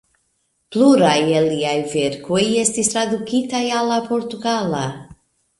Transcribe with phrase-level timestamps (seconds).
[0.75, 4.85] Pluraj el liaj verkoj estis tradukitaj al la portugala.